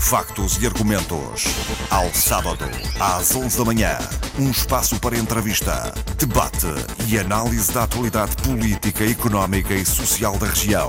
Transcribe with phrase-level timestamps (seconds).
[0.00, 1.44] Factos e argumentos.
[1.90, 2.64] Ao sábado,
[2.98, 3.98] às 11 da manhã.
[4.38, 6.66] Um espaço para entrevista, debate
[7.06, 10.88] e análise da atualidade política, económica e social da região.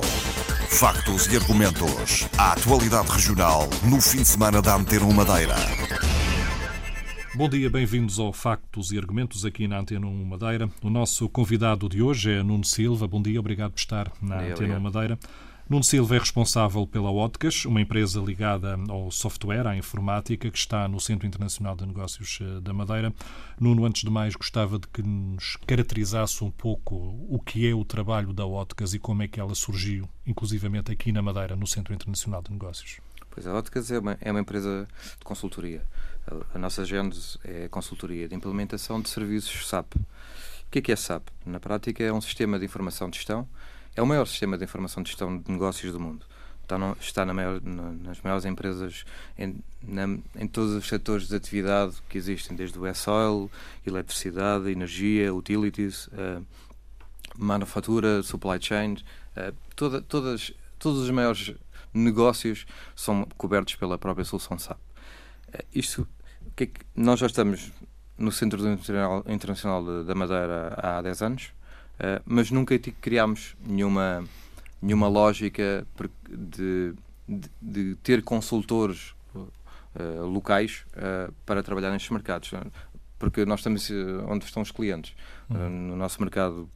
[0.69, 2.29] Factos e argumentos.
[2.37, 5.55] A atualidade regional no fim de semana da Antena Madeira.
[7.35, 10.69] Bom dia, bem-vindos ao Factos e Argumentos aqui na Antena 1 Madeira.
[10.81, 13.07] O nosso convidado de hoje é Nuno Silva.
[13.07, 14.81] Bom dia, obrigado por estar na dia, Antena 1 obrigado.
[14.81, 15.19] Madeira.
[15.69, 20.87] Nuno Silva é responsável pela Óticas, uma empresa ligada ao software, à informática, que está
[20.87, 23.13] no Centro Internacional de Negócios eh, da Madeira.
[23.59, 26.95] Nuno, antes de mais, gostava de que nos caracterizasse um pouco
[27.29, 31.11] o que é o trabalho da Óticas e como é que ela surgiu, inclusivamente aqui
[31.11, 32.99] na Madeira, no Centro Internacional de Negócios.
[33.29, 34.87] Pois a Óticas é uma, é uma empresa
[35.19, 35.83] de consultoria.
[36.25, 39.93] A, a nossa gênese é consultoria de implementação de serviços SAP.
[39.97, 41.27] O que é que é SAP?
[41.45, 43.47] Na prática é um sistema de informação de gestão,
[43.99, 46.25] é o maior sistema de informação de gestão de negócios do mundo.
[46.63, 49.03] Está, no- está na maior- na- nas maiores empresas,
[49.37, 53.51] em, na- em todos os setores de atividade que existem, desde o S-Oil,
[53.85, 56.39] eletricidade, energia, utilities, eh,
[57.37, 58.97] manufatura, supply chain,
[59.35, 61.53] eh, toda- todas, todos os maiores
[61.93, 64.79] negócios são cobertos pela própria solução SAP.
[65.51, 66.07] Eh, Isto,
[66.55, 67.71] que é que- nós já estamos
[68.17, 68.59] no Centro
[69.27, 71.51] Internacional, da Madeira há 10 anos,
[71.99, 74.23] eh, mas nunca criámos nenhuma,
[74.81, 75.85] nenhuma lógica
[76.27, 76.93] de,
[77.27, 79.13] de, de ter consultores
[79.95, 82.51] eh, locais eh, para trabalhar nestes mercados.
[83.17, 83.89] Porque nós estamos
[84.27, 85.15] onde estão os clientes.
[85.49, 86.69] Eh, no nosso mercado,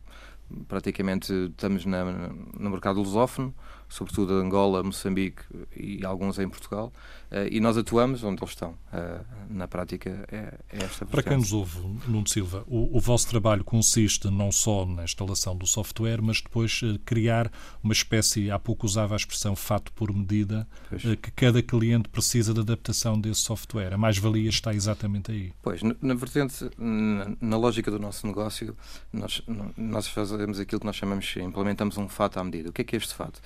[0.67, 3.53] praticamente estamos na, no mercado lusófono,
[3.93, 5.43] sobretudo Angola, Moçambique
[5.77, 6.91] e alguns em Portugal,
[7.29, 8.73] eh, e nós atuamos onde eles estão.
[8.91, 9.19] Eh,
[9.51, 11.77] na prática, é, é esta Para quem nos ouve,
[12.07, 16.81] Nuno Silva, o, o vosso trabalho consiste não só na instalação do software, mas depois
[16.83, 17.51] eh, criar
[17.83, 21.03] uma espécie, há pouco usava a expressão fato por medida, Pois.
[21.03, 23.93] que cada cliente precisa de adaptação desse software.
[23.93, 25.53] A mais-valia está exatamente aí.
[25.61, 28.75] Pois, na, na vertente, na, na lógica do nosso negócio,
[29.11, 29.43] nós,
[29.77, 32.71] nós fazemos aquilo que nós chamamos, implementamos um fato à medida.
[32.71, 33.39] O que é que é este fato?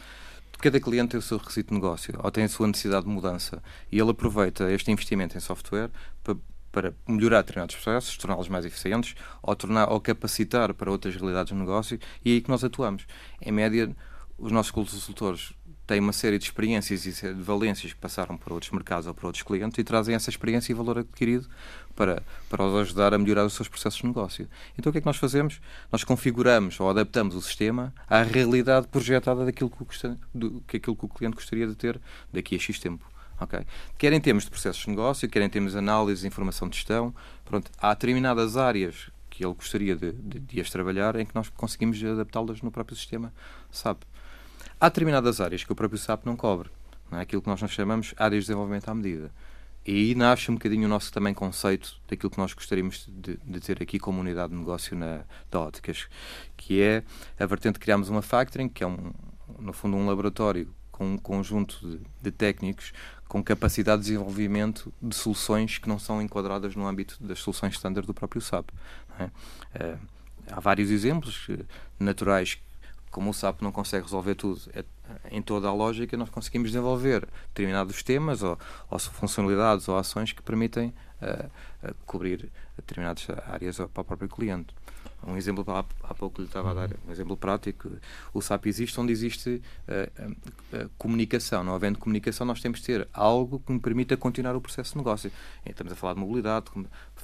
[0.60, 3.62] Cada cliente tem o seu requisito de negócio ou tem a sua necessidade de mudança
[3.92, 5.92] e ele aproveita este investimento em software
[6.24, 6.36] para,
[6.72, 11.60] para melhorar determinados processos, torná-los mais eficientes ou, tornar, ou capacitar para outras realidades de
[11.60, 13.06] negócio e é aí que nós atuamos.
[13.40, 13.96] Em média,
[14.38, 15.54] os nossos consultores
[15.88, 19.26] têm uma série de experiências e de valências que passaram por outros mercados ou por
[19.28, 21.48] outros clientes e trazem essa experiência e valor adquirido
[21.96, 24.48] para, para os ajudar a melhorar os seus processos de negócio.
[24.78, 25.62] Então o que é que nós fazemos?
[25.92, 30.78] Nós configuramos ou adaptamos o sistema à realidade projetada daquilo que o, gosta- do, que
[30.78, 32.00] aquilo que o cliente gostaria de ter
[32.34, 33.10] daqui a X tempo.
[33.40, 33.66] ok?
[33.98, 37.16] Quer em termos de processos de negócio, quer em termos de análise, informação de gestão.
[37.46, 41.48] Pronto, há determinadas áreas que ele gostaria de, de, de as trabalhar em que nós
[41.50, 43.32] conseguimos adaptá-las no próprio sistema
[43.72, 44.02] SAP.
[44.80, 46.70] Há determinadas áreas que o próprio SAP não cobre.
[47.12, 47.22] Não é?
[47.22, 49.32] Aquilo que nós chamamos áreas de desenvolvimento à medida.
[49.86, 53.60] E aí nasce um bocadinho o nosso também conceito daquilo que nós gostaríamos de, de
[53.60, 56.08] ter aqui como unidade de negócio na, da Óticas,
[56.58, 57.04] que é
[57.40, 59.14] a vertente de criarmos uma factoring, que é, um,
[59.58, 62.92] no fundo, um laboratório com um conjunto de, de técnicos
[63.28, 68.06] com capacidade de desenvolvimento de soluções que não são enquadradas no âmbito das soluções standard
[68.06, 68.70] do próprio SAP.
[69.20, 69.30] é?
[69.76, 69.98] Eh,
[70.52, 71.60] há vários exemplos eh,
[72.00, 72.58] naturais
[73.12, 74.86] como o SAP não consegue resolver tudo é-
[75.32, 78.58] em toda a lógica, nós conseguimos desenvolver determinados temas ou,
[78.90, 81.50] ou funcionalidades ou ações que permitem eh,
[81.84, 84.76] eh, cobrir determinadas áreas para o próprio cliente.
[85.26, 87.90] Um exemplo, há, há pouco lhe estava a dar, um exemplo prático,
[88.34, 90.12] o SAP existe onde existe eh,
[90.98, 91.64] comunicação.
[91.64, 94.98] Não havendo comunicação, nós temos de ter algo que me permita continuar o processo de
[95.00, 95.32] negócio.
[95.66, 96.70] Estamos a falar de mobilidade,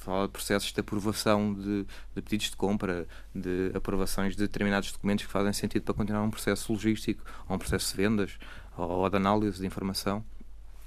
[0.03, 4.39] como- a falar de processos de aprovação de, de pedidos de compra, de aprovações de
[4.43, 8.37] determinados documentos que fazem sentido para continuar um processo logístico, ou um processo de vendas,
[8.77, 10.23] ou, ou de análise de informação.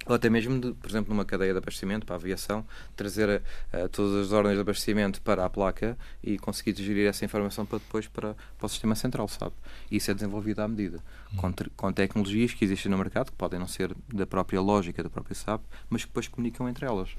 [0.07, 3.41] Ou até mesmo, de, por exemplo, numa cadeia de abastecimento para a aviação, trazer
[3.73, 7.79] a todas as ordens de abastecimento para a placa e conseguir gerir essa informação para
[7.79, 9.53] depois para, para o sistema central, sabe?
[9.91, 10.99] Isso é desenvolvido à medida,
[11.35, 15.03] com, te- com tecnologias que existem no mercado, que podem não ser da própria lógica
[15.03, 17.09] do próprio SAP, mas que depois comunicam entre elas.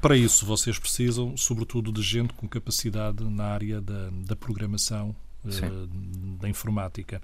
[0.00, 5.14] Para isso, vocês precisam, sobretudo, de gente com capacidade na área da, da programação,
[5.46, 5.88] eh, Sim.
[6.40, 7.20] da informática.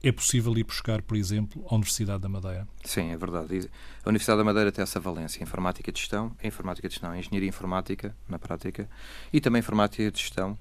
[0.00, 2.68] É possível ir buscar, por exemplo, a Universidade da Madeira?
[2.84, 3.68] Sim, é verdade.
[4.04, 7.48] A Universidade da Madeira tem essa valência, informática de gestão, a informática de gestão, engenharia
[7.48, 8.88] informática, na prática,
[9.32, 10.56] e também informática de gestão.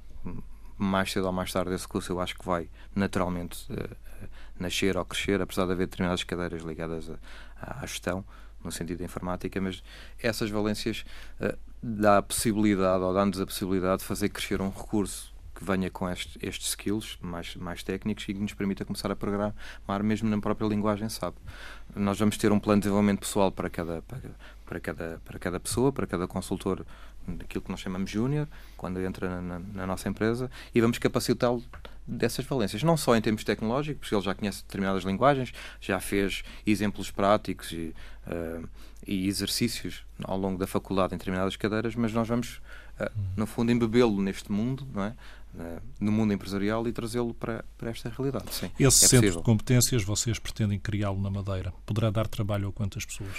[0.75, 3.89] Mais cedo ou mais tarde esse curso eu acho que vai naturalmente eh,
[4.23, 4.27] eh,
[4.59, 7.11] nascer ou crescer, apesar de haver determinadas cadeiras ligadas
[7.59, 8.25] à gestão,
[8.63, 9.83] no sentido da informática, mas
[10.19, 11.05] essas valências
[11.39, 15.89] eh, dá a possibilidade, ou dá-nos a possibilidade de fazer crescer um recurso que venha
[15.89, 19.55] com este, estes skills mais, mais técnicos e que nos permita começar a programar
[20.03, 21.35] mesmo na própria linguagem SAP.
[21.95, 24.21] Nós vamos ter um plano de desenvolvimento pessoal para cada, para,
[24.63, 26.85] para cada, para cada pessoa, para cada consultor
[27.27, 31.63] daquilo que nós chamamos júnior, quando entra na, na, nossa empresa, e vamos capacitá-lo
[32.05, 35.51] dessas valências, não só em termos tecnológicos, porque ele já conhece determinadas linguagens,
[35.81, 37.93] já fez exemplos práticos e,
[38.27, 38.69] uh,
[39.05, 42.61] e exercícios ao longo da faculdade em determinadas cadeiras, mas nós vamos,
[43.01, 45.13] uh, no fundo, embebê-lo neste mundo, não é?
[45.57, 48.53] Uh, no mundo empresarial e trazê-lo para, para esta realidade.
[48.53, 49.37] Sim, Esse é centro possível.
[49.37, 51.73] de competências, vocês pretendem criá-lo na Madeira?
[51.83, 53.35] Poderá dar trabalho a quantas pessoas?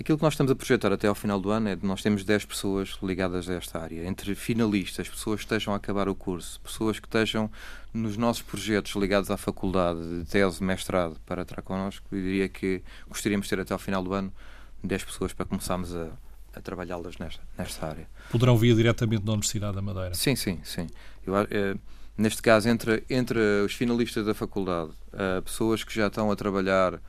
[0.00, 2.24] Aquilo que nós estamos a projetar até ao final do ano é de nós temos
[2.24, 6.58] 10 pessoas ligadas a esta área, entre finalistas, pessoas que estejam a acabar o curso,
[6.62, 7.50] pessoas que estejam
[7.92, 12.06] nos nossos projetos ligados à faculdade, de tese, mestrado, para estar connosco.
[12.10, 14.32] Eu diria que gostaríamos de ter até ao final do ano
[14.82, 16.08] 10 pessoas para começarmos a,
[16.54, 18.08] a trabalhá-las nesta, nesta área.
[18.30, 20.14] Poderão vir diretamente da Universidade da Madeira?
[20.14, 20.86] Sim, sim, sim.
[21.26, 21.76] Eu, é,
[22.16, 26.94] neste caso, entre, entre os finalistas da faculdade, uh, pessoas que já estão a trabalhar
[26.94, 27.00] uh,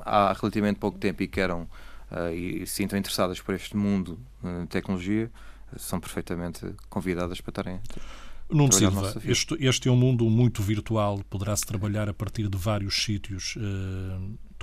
[0.00, 1.68] há relativamente pouco tempo e queiram
[2.10, 5.30] uh, e se sintam interessadas por este mundo de tecnologia,
[5.76, 7.80] são perfeitamente convidadas para estarem.
[8.50, 13.02] Nuno Silva, este, este, é um mundo muito virtual, poderá-se trabalhar a partir de vários
[13.02, 13.56] sítios.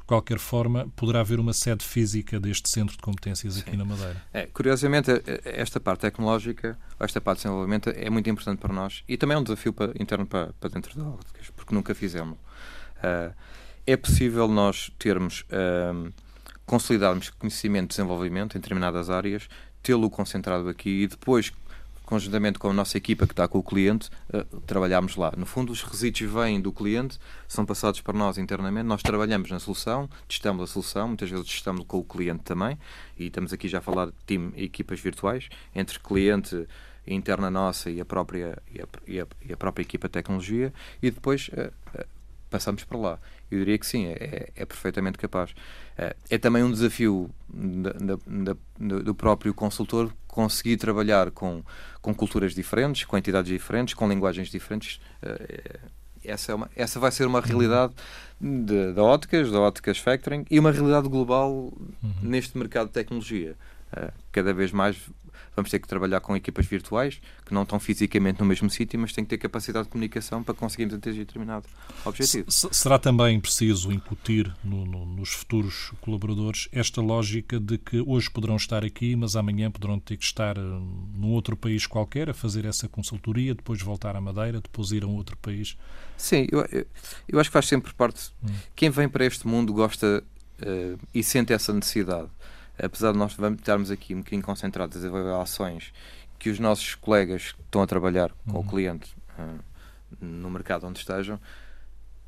[0.09, 3.59] De qualquer forma, poderá haver uma sede física deste centro de competências Sim.
[3.61, 4.19] aqui na Madeira.
[4.33, 5.11] É, curiosamente,
[5.45, 9.39] esta parte tecnológica, esta parte de desenvolvimento é muito importante para nós e também é
[9.39, 12.33] um desafio para, interno para, para dentro da Óticas, porque nunca fizemos.
[12.33, 13.35] Uh,
[13.85, 15.45] é possível nós termos,
[15.93, 16.11] um,
[16.65, 19.47] consolidarmos conhecimento e desenvolvimento em determinadas áreas,
[19.83, 21.53] tê-lo concentrado aqui e depois,
[22.09, 25.31] conjuntamente com a nossa equipa que está com o cliente, uh, trabalharmos lá.
[25.37, 29.59] No fundo, os resíduos vêm do cliente, são passados para nós internamente, nós trabalhamos na
[29.59, 32.79] solução, testamos a solução, muitas vezes testamos com o cliente também,
[33.15, 36.67] e estamos aqui já a falar de equipas virtuais, entre cliente
[37.05, 40.73] interna nossa e a própria, e a, e a, e a própria equipa de tecnologia,
[41.03, 42.05] e depois uh, uh,
[42.49, 43.19] passamos para lá.
[43.51, 45.53] Eu diria que sim, é, é, é perfeitamente capaz.
[45.95, 51.61] É, é, também um desafio da, da, da, do próprio consultor conseguir trabalhar com,
[52.01, 55.01] com culturas diferentes, com entidades diferentes, com linguagens diferentes.
[55.21, 55.79] É,
[56.23, 57.93] essa, é uma, essa vai ser uma realidade
[58.95, 62.13] da óticas, da óticas factoring e uma realidade global uhum.
[62.21, 63.57] neste mercado de tecnologia.
[63.91, 64.95] Uh, cada vez mais
[65.59, 69.13] vamos ter que trabalhar com equipas virtuais que não estão fisicamente no mesmo sítio, mas
[69.13, 71.65] têm que ter capacidade de comunicação para conseguirmos atingir determinado
[72.05, 72.49] objetivo.
[72.49, 78.55] Será também preciso incutir no, no, nos futuros colaboradores esta lógica de que hoje poderão
[78.55, 82.65] estar aqui, mas amanhã poderão ter que estar eh, num outro país qualquer a fazer
[82.65, 85.77] essa consultoria, depois voltar à Madeira, depois ir a um outro país?
[86.17, 86.85] Sim, eu, eu,
[87.27, 88.31] eu acho que faz sempre parte.
[88.43, 88.53] Hum.
[88.75, 90.23] Quem vem para este mundo gosta
[90.61, 92.29] uh, e sente essa necessidade
[92.81, 95.93] apesar de nós estarmos aqui um bocadinho concentrados a desenvolver ações
[96.37, 98.65] que os nossos colegas estão a trabalhar com uhum.
[98.65, 99.59] o cliente uh,
[100.21, 101.39] no mercado onde estejam,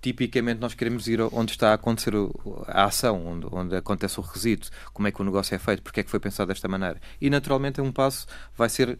[0.02, 2.14] tipicamente nós queremos ir onde está a acontecer
[2.68, 6.00] a ação, onde, onde acontece o resíduo, como é que o negócio é feito, porque
[6.00, 7.00] é que foi pensado desta maneira.
[7.22, 8.26] E naturalmente um passo
[8.58, 8.98] vai ser uh,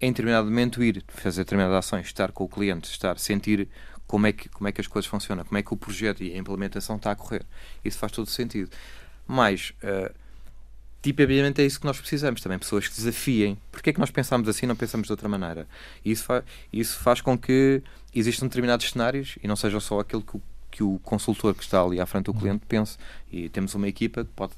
[0.00, 3.68] em determinado momento ir fazer determinadas ações, estar com o cliente, estar, sentir
[4.06, 6.32] como é que, como é que as coisas funcionam, como é que o projeto e
[6.32, 7.44] a implementação está a correr.
[7.84, 8.70] Isso faz todo sentido.
[9.26, 10.14] Mas uh,
[11.02, 13.58] tipicamente é isso que nós precisamos também, pessoas que desafiem.
[13.70, 15.66] Porquê é que nós pensamos assim e não pensamos de outra maneira?
[16.04, 17.82] E isso, fa isso faz com que
[18.14, 21.82] existam determinados cenários e não seja só aquele que o, que o consultor que está
[21.82, 22.96] ali à frente do cliente pense.
[23.30, 24.52] E temos uma equipa que pode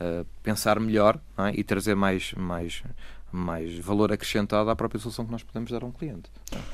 [0.00, 1.52] uh, pensar melhor é?
[1.54, 2.82] e trazer mais, mais,
[3.30, 6.28] mais valor acrescentado à própria solução que nós podemos dar a um cliente.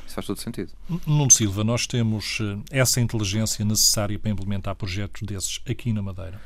[0.07, 0.73] Isso faz todo sentido.
[1.07, 6.41] Nuno Silva, nós temos eh, essa inteligência necessária para implementar projetos desses aqui na Madeira?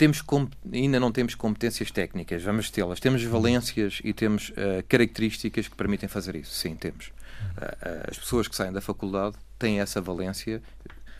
[0.00, 0.24] Temos
[0.72, 2.98] ainda não temos competências técnicas, vamos tê-las.
[2.98, 3.32] Temos uhum.
[3.32, 6.52] valências e temos uh, características que permitem fazer isso.
[6.52, 7.08] Sim, temos.
[7.08, 10.62] Uh, as pessoas que saem da faculdade têm essa valência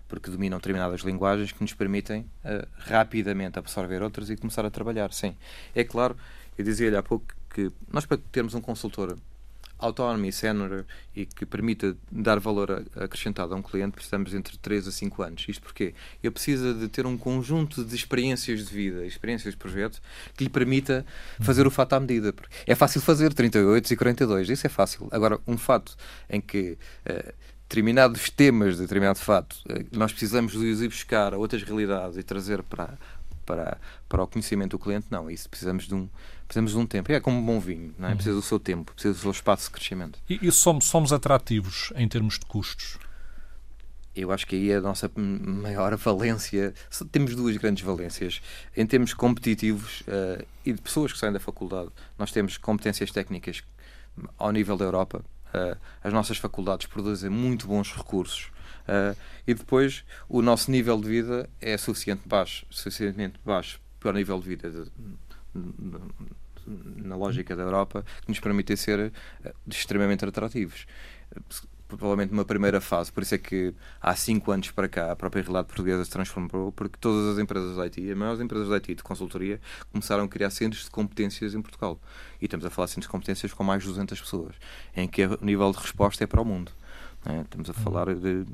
[0.08, 5.12] porque dominam determinadas linguagens que nos permitem uh, rapidamente absorver outras e começar a trabalhar.
[5.12, 5.36] Sim.
[5.74, 6.16] É claro,
[6.56, 9.18] eu dizia-lhe há pouco que nós, para termos um consultor
[9.80, 10.84] autónomo e senior
[11.14, 15.46] e que permita dar valor acrescentado a um cliente, precisamos entre 3 a 5 anos.
[15.48, 20.00] Isto porque ele precisa de ter um conjunto de experiências de vida, experiências de projeto,
[20.36, 21.04] que lhe permita
[21.40, 22.34] fazer o fato à medida.
[22.66, 25.08] É fácil fazer 38 e 42, isso é fácil.
[25.10, 25.96] Agora, um fato
[26.28, 27.32] em que uh,
[27.62, 32.22] determinados temas de determinado fato uh, nós precisamos de ir buscar a outras realidades e
[32.22, 32.98] trazer para,
[33.46, 35.30] para, para o conhecimento do cliente, não.
[35.30, 36.08] Isso precisamos de um,
[36.50, 37.12] precisamos de um tempo.
[37.12, 38.14] É como um bom vinho, não é?
[38.14, 40.18] precisa do seu tempo, precisa do seu espaço de crescimento.
[40.28, 42.98] E, e somos, somos atrativos em termos de custos?
[44.16, 46.74] Eu acho que aí é a nossa maior valência.
[47.12, 48.42] Temos duas grandes valências.
[48.76, 53.62] Em termos competitivos uh, e de pessoas que saem da faculdade, nós temos competências técnicas
[54.36, 55.24] ao nível da Europa.
[55.54, 58.50] Uh, as nossas faculdades produzem muito bons recursos
[58.88, 59.16] uh,
[59.46, 64.40] e depois o nosso nível de vida é suficiente baixo, suficientemente baixo para o nível
[64.40, 64.90] de vida de,
[65.54, 69.12] na lógica da Europa que nos permite ser
[69.66, 70.86] extremamente atrativos
[71.96, 75.42] provavelmente uma primeira fase, por isso é que há cinco anos para cá a própria
[75.42, 78.94] realidade portuguesa se transformou, porque todas as empresas de IT, as maiores empresas de IT
[78.96, 82.00] de consultoria, começaram a criar centros de competências em Portugal.
[82.40, 84.54] E estamos a falar de centros de competências com mais de 200 pessoas,
[84.96, 86.72] em que o nível de resposta é para o mundo.
[87.26, 87.40] É?
[87.40, 88.46] Estamos a falar de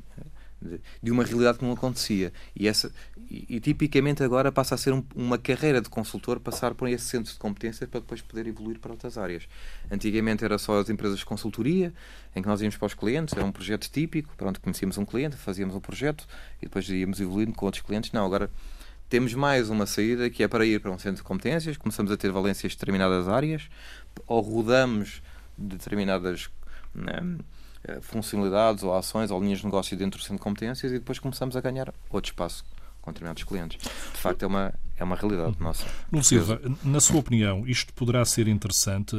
[0.60, 2.32] de, de, uma realidade que não acontecia.
[2.54, 2.92] E, essa,
[3.30, 7.04] e, e tipicamente agora passa a ser um, uma carreira de consultor passar por esse
[7.04, 9.48] centro de competência para depois poder evoluir para outras áreas.
[9.90, 11.92] Antigamente era só as empresas de consultoria,
[12.34, 15.36] em que nós íamos para os clientes, era um projeto típico, pronto, conhecíamos um cliente,
[15.36, 16.26] fazíamos um projeto
[16.60, 18.12] e depois íamos evoluindo com outros clientes.
[18.12, 18.50] Não, agora
[19.08, 22.16] temos mais uma saída que é para ir para um centro de competências, começamos a
[22.16, 23.68] ter valências de determinadas áreas,
[24.26, 25.22] ou rodamos
[25.56, 26.50] determinadas.
[26.96, 27.44] Eh,
[28.00, 31.56] funcionalidades ou ações ou linhas de negócio dentro do centro de competências e depois começamos
[31.56, 32.64] a ganhar outro espaço
[33.06, 33.78] com determinados clientes.
[33.78, 35.84] De facto, é uma, é uma realidade nossa.
[36.22, 39.16] Silva, na sua opinião, isto poderá ser interessante?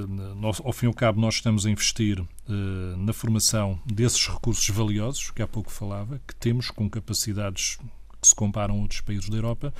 [0.63, 2.25] Ao fim e ao cabo, nós estamos a investir uh,
[2.97, 7.77] na formação desses recursos valiosos, que há pouco falava, que temos com capacidades
[8.21, 9.74] que se comparam a outros países da Europa,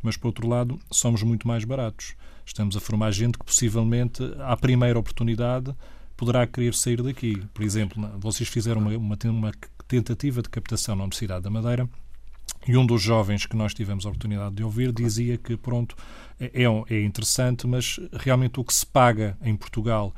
[0.00, 2.14] mas, por outro lado, somos muito mais baratos.
[2.46, 5.74] Estamos a formar gente que, possivelmente, à primeira oportunidade,
[6.18, 7.40] poderá querer sair daqui.
[7.54, 9.52] Por exemplo, vocês fizeram uma, uma, uma
[9.86, 11.88] tentativa de captação na Universidade da Madeira
[12.66, 15.96] e um dos jovens que nós tivemos a oportunidade de ouvir dizia que, pronto,
[16.38, 20.12] é, é, é interessante, mas realmente o que se paga em Portugal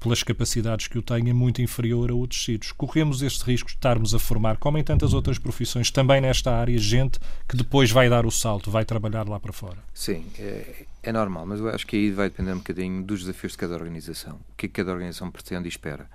[0.00, 2.72] pelas capacidades que o tem, é muito inferior a outros sítios.
[2.72, 6.76] Corremos este risco de estarmos a formar, como em tantas outras profissões, também nesta área,
[6.78, 9.78] gente que depois vai dar o salto, vai trabalhar lá para fora.
[9.94, 13.52] Sim, é, é normal, mas eu acho que aí vai depender um bocadinho dos desafios
[13.52, 14.34] de cada organização.
[14.50, 16.10] O que é que cada organização pretende e espera.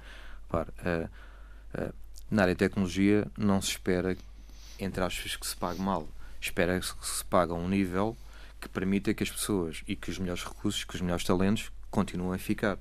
[0.49, 1.09] Para, uh,
[1.81, 1.93] uh,
[2.29, 4.17] na área de tecnologia não se espera,
[4.79, 6.07] entre aspas, que se pague mal.
[6.39, 8.15] Espera que se pague a um nível
[8.59, 12.35] que permita que as pessoas e que os melhores recursos, que os melhores talentos continuem
[12.35, 12.77] a ficar.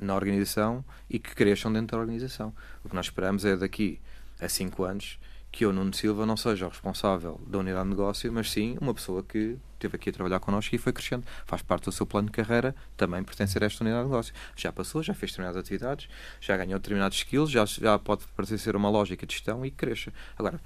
[0.00, 2.54] Na organização e que cresçam dentro da organização.
[2.84, 4.00] O que nós esperamos é daqui
[4.40, 5.18] a cinco anos
[5.54, 8.92] que eu, Nuno Silva, não seja o responsável da unidade de negócio, mas sim uma
[8.92, 11.24] pessoa que esteve aqui a trabalhar connosco e foi crescendo.
[11.46, 14.34] Faz parte do seu plano de carreira também pertencer a esta unidade de negócio.
[14.56, 16.08] Já passou, já fez determinadas atividades,
[16.40, 20.12] já ganhou determinados skills, já, já pode pertencer a uma lógica de gestão e cresça.
[20.36, 20.60] Agora,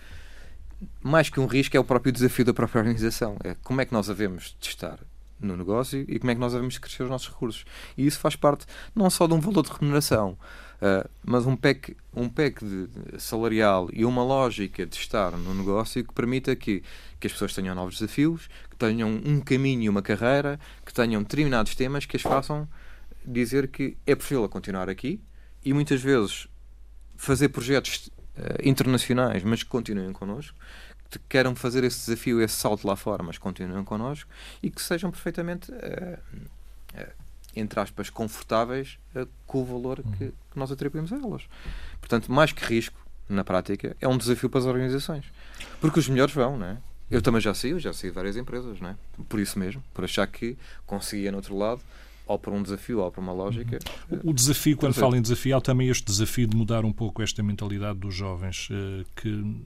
[1.02, 3.36] mais que um risco, é o próprio desafio da própria organização.
[3.44, 4.98] É como é que nós devemos testar
[5.40, 7.64] no negócio e como é que nós devemos crescer os nossos recursos.
[7.96, 10.36] E isso faz parte não só de um valor de remuneração,
[10.80, 12.88] uh, mas um pack, um pack de,
[13.20, 16.82] salarial e uma lógica de estar no negócio que permita que,
[17.20, 21.22] que as pessoas tenham novos desafios, que tenham um caminho e uma carreira, que tenham
[21.22, 22.68] determinados temas que as façam
[23.24, 25.20] dizer que é possível continuar aqui
[25.64, 26.48] e muitas vezes
[27.16, 30.56] fazer projetos uh, internacionais, mas que continuem connosco
[31.10, 34.30] que queiram fazer esse desafio, esse salto lá fora, mas continuem connosco
[34.62, 36.18] e que sejam perfeitamente, uh,
[36.94, 37.12] uh,
[37.56, 40.32] entre aspas, confortáveis uh, com o valor que, uhum.
[40.52, 41.44] que, nós atribuímos a elas.
[42.00, 42.98] Portanto, mais que risco,
[43.28, 45.24] na prática, é um desafio para as organizações.
[45.80, 46.78] Porque os melhores vão, não é?
[47.10, 48.96] Eu também já saí, eu já saí de várias empresas, não é?
[49.30, 51.80] Por isso mesmo, por achar que conseguia no outro lado
[52.26, 53.78] ou por um desafio ou por uma lógica.
[54.10, 54.20] Uhum.
[54.24, 57.42] O desafio, quando fala em desafio, há também este desafio de mudar um pouco esta
[57.42, 58.68] mentalidade dos jovens,
[59.16, 59.62] que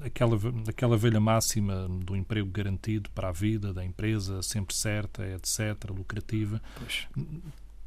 [0.00, 5.90] aquela, aquela velha máxima do emprego garantido para a vida da empresa, sempre certa, etc.,
[5.90, 6.60] lucrativa.
[6.78, 7.06] Pois.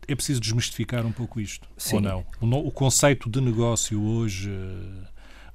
[0.07, 1.95] É preciso desmistificar um pouco isto, Sim.
[1.95, 2.25] ou não?
[2.39, 5.07] O, o conceito de negócio hoje, eh,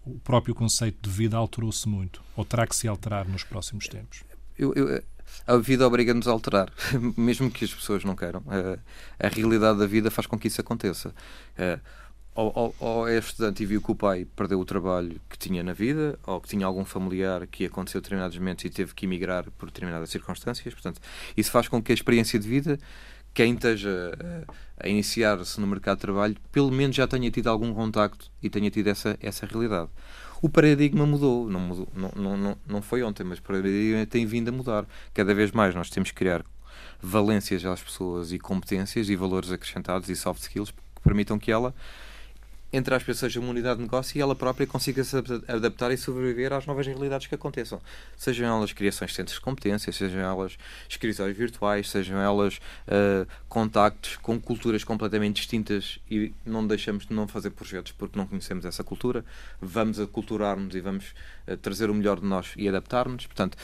[0.04, 4.24] o próprio conceito de vida alterou-se muito, ou terá que se alterar nos próximos tempos?
[4.58, 5.02] Eu, eu,
[5.46, 6.72] a vida obriga-nos a alterar,
[7.16, 8.42] mesmo que as pessoas não queiram.
[8.48, 11.14] A, a, realidade da vida faz com que isso aconteça.
[11.56, 11.78] Eh,
[12.34, 15.62] ou, ou, ou é estudante e viu que o pai perdeu o trabalho que tinha
[15.62, 19.50] na vida, ou que tinha algum familiar que aconteceu determinados momentos e teve que emigrar
[19.52, 20.72] por determinadas circunstâncias.
[20.72, 21.00] Portanto,
[21.36, 22.78] isso faz com que a experiência de vida,
[23.34, 24.16] quem esteja
[24.78, 28.48] a, a iniciar-se no mercado de trabalho, pelo menos já tenha tido algum contacto e
[28.48, 29.90] tenha tido essa, essa realidade.
[30.40, 34.48] O paradigma mudou, não, mudou não, não, não foi ontem, mas o paradigma tem vindo
[34.48, 34.86] a mudar.
[35.12, 36.44] Cada vez mais nós temos que criar
[37.02, 41.74] valências às pessoas e competências e valores acrescentados e soft skills que permitam que ela
[42.72, 45.16] entre aspas, seja uma unidade de negócio e ela própria consiga se
[45.48, 47.80] adaptar e sobreviver às novas realidades que aconteçam.
[48.16, 50.56] Sejam elas criações de centros de competência, sejam elas
[50.88, 57.26] escritórios virtuais, sejam elas uh, contactos com culturas completamente distintas e não deixamos de não
[57.26, 59.24] fazer projetos porque não conhecemos essa cultura.
[59.60, 61.12] Vamos aculturar-nos e vamos
[61.48, 63.26] uh, trazer o melhor de nós e adaptar-nos.
[63.26, 63.56] Portanto,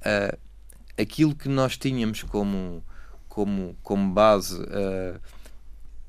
[0.00, 0.38] uh,
[0.98, 2.84] aquilo que nós tínhamos como,
[3.26, 4.62] como, como base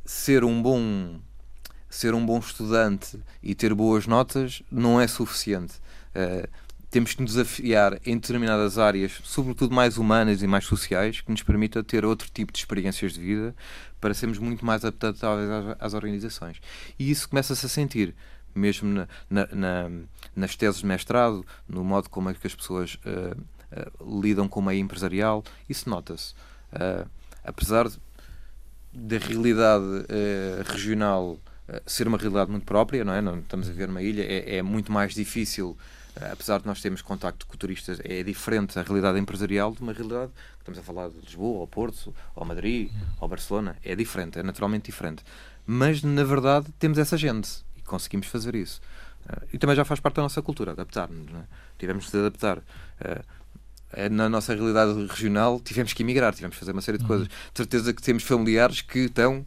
[0.04, 1.20] ser um bom
[1.96, 5.76] ser um bom estudante e ter boas notas não é suficiente.
[6.14, 6.48] Uh,
[6.90, 11.42] temos que nos desafiar em determinadas áreas, sobretudo mais humanas e mais sociais, que nos
[11.42, 13.56] permita ter outro tipo de experiências de vida
[14.00, 16.62] para sermos muito mais adaptáveis às, às organizações.
[16.98, 18.16] E isso começa-se a sentir,
[18.54, 19.92] mesmo na, na, na,
[20.36, 23.38] nas teses de mestrado, no modo como é que as pessoas uh,
[23.72, 26.34] uh, lidam com o meio empresarial, isso nota-se.
[26.72, 27.10] Uh,
[27.44, 27.90] apesar
[28.94, 29.84] da realidade
[30.66, 31.38] regional
[31.86, 33.22] ser uma realidade muito própria, não é?
[33.22, 35.78] Não estamos a ver uma ilha, é, é muito mais difícil
[36.32, 40.32] apesar de nós termos contacto com turistas, é diferente a realidade empresarial de uma realidade
[40.32, 43.76] que estamos a falar de Lisboa, ou Porto, ou Madrid, ou Barcelona.
[43.84, 45.24] É diferente, é naturalmente diferente.
[45.66, 48.82] Mas, na verdade, temos essa gente e conseguimos fazer isso.
[49.26, 51.28] Uh, e também já faz parte da nossa cultura, adaptar-nos.
[51.34, 51.44] É?
[51.78, 52.60] Tivemos de adaptar.
[52.60, 53.36] Uh,
[54.12, 57.08] na nossa realidade regional, tivemos que emigrar, tivemos que fazer uma série de uhum.
[57.08, 57.28] coisas.
[57.28, 59.46] De certeza que temos familiares que estão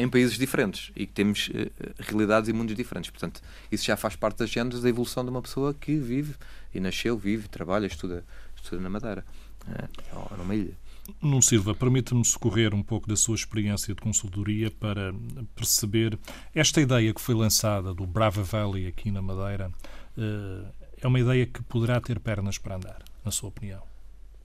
[0.00, 3.10] em países diferentes e que temos uh, realidades e mundos diferentes.
[3.10, 6.34] Portanto, isso já faz parte das genes da evolução de uma pessoa que vive
[6.74, 8.24] e nasceu, vive, trabalha, estuda,
[8.56, 9.24] estuda na Madeira
[9.66, 10.74] uh, ou numa ilha.
[11.20, 15.12] Nuno Silva, permita-me socorrer um pouco da sua experiência de consultoria para
[15.56, 16.18] perceber
[16.54, 19.70] esta ideia que foi lançada do Brava Valley aqui na Madeira.
[20.16, 20.66] Uh,
[21.02, 23.82] é uma ideia que poderá ter pernas para andar, na sua opinião?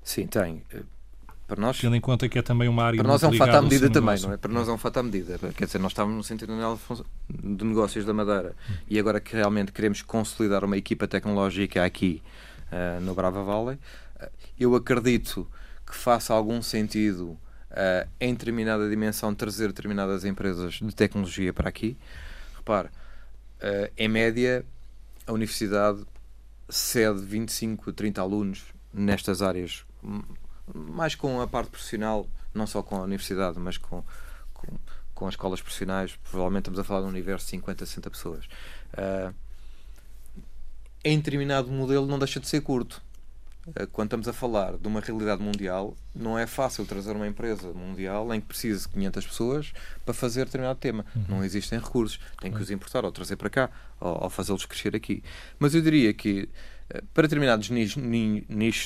[0.01, 0.63] Sim, tem
[1.47, 3.55] para nós, tendo em conta que é também uma área para nós é um fato
[3.55, 4.37] à medida também, não é?
[4.37, 5.37] Para nós é um fato à medida.
[5.55, 6.47] Quer dizer, nós estávamos no Centro
[7.29, 8.55] de Negócios da Madeira
[8.89, 12.23] e agora que realmente queremos consolidar uma equipa tecnológica aqui
[12.71, 15.47] uh, no Brava Valley, uh, eu acredito
[15.85, 17.37] que faça algum sentido
[17.71, 21.95] uh, em determinada dimensão trazer determinadas empresas de tecnologia para aqui.
[22.55, 22.89] Repare,
[23.95, 24.65] em média,
[25.27, 26.03] a universidade
[26.67, 29.85] cede 25 a 30 alunos nestas áreas
[30.73, 34.03] mais com a parte profissional, não só com a universidade, mas com,
[34.53, 34.67] com,
[35.13, 36.17] com as escolas profissionais.
[36.29, 38.45] Provavelmente estamos a falar de um universo de 50, 60 pessoas.
[38.93, 39.33] Uh,
[41.03, 43.01] em determinado modelo não deixa de ser curto.
[43.67, 47.71] Uh, quando estamos a falar de uma realidade mundial, não é fácil trazer uma empresa
[47.73, 49.73] mundial em que precise de 500 pessoas
[50.03, 51.05] para fazer determinado tema.
[51.15, 51.25] Uhum.
[51.29, 52.19] Não existem recursos.
[52.39, 55.23] Tem que os importar ou trazer para cá ou, ou fazê-los crescer aqui.
[55.59, 56.49] Mas eu diria que
[57.13, 58.01] para determinados nichos,